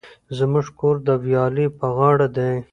زموژ 0.37 0.67
کور 0.79 0.95
د 1.07 1.09
ویالی 1.23 1.65
په 1.77 1.87
غاړه 1.95 2.27
دی 2.35 2.53